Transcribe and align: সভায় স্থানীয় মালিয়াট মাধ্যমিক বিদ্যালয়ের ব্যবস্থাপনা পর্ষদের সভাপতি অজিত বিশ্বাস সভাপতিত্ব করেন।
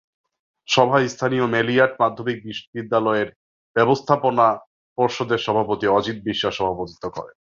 সভায় 0.67 1.07
স্থানীয় 1.07 1.45
মালিয়াট 1.47 1.91
মাধ্যমিক 2.01 2.37
বিদ্যালয়ের 2.75 3.29
ব্যবস্থাপনা 3.75 4.47
পর্ষদের 4.97 5.39
সভাপতি 5.39 5.85
অজিত 5.97 6.17
বিশ্বাস 6.29 6.53
সভাপতিত্ব 6.57 7.05
করেন। 7.17 7.35